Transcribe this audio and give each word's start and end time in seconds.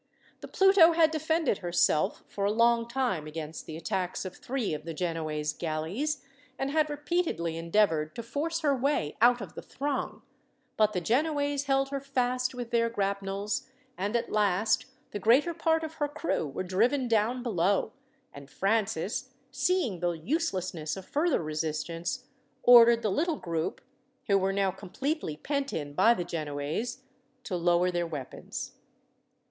The 0.39 0.47
Pluto 0.47 0.93
had 0.93 1.11
defended 1.11 1.59
herself, 1.59 2.23
for 2.27 2.45
a 2.45 2.51
long 2.51 2.87
time, 2.87 3.27
against 3.27 3.67
the 3.67 3.77
attacks 3.77 4.25
of 4.25 4.35
three 4.35 4.73
of 4.73 4.83
the 4.83 4.95
Genoese 4.95 5.53
galleys, 5.53 6.23
and 6.57 6.71
had 6.71 6.89
repeatedly 6.89 7.55
endeavoured 7.55 8.15
to 8.15 8.23
force 8.23 8.61
her 8.61 8.75
way 8.75 9.15
out 9.21 9.41
of 9.41 9.53
the 9.53 9.61
throng, 9.61 10.23
but 10.75 10.93
the 10.93 11.01
Genoese 11.01 11.65
held 11.65 11.89
her 11.89 11.99
fast 12.01 12.55
with 12.55 12.71
their 12.71 12.89
grapnels, 12.89 13.69
and 13.95 14.15
at 14.15 14.31
last 14.31 14.87
the 15.11 15.19
greater 15.19 15.53
part 15.53 15.83
of 15.83 15.93
her 15.93 16.07
crew 16.07 16.47
were 16.47 16.63
driven 16.63 17.07
down 17.07 17.43
below, 17.43 17.91
and 18.33 18.49
Francis, 18.49 19.35
seeing 19.51 19.99
the 19.99 20.13
uselessness 20.13 20.97
of 20.97 21.05
further 21.05 21.43
resistance, 21.43 22.25
ordered 22.63 23.03
the 23.03 23.11
little 23.11 23.37
group, 23.37 23.81
who 24.25 24.35
were 24.39 24.51
now 24.51 24.71
completely 24.71 25.37
pent 25.37 25.71
in 25.71 25.93
by 25.93 26.15
the 26.15 26.23
Genoese, 26.25 27.03
to 27.43 27.55
lower 27.55 27.91
their 27.91 28.07
weapons. 28.07 28.71